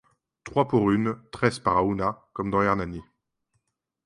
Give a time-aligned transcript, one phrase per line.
[0.43, 3.03] Trois pour une, tres para una, comme dans Hernani.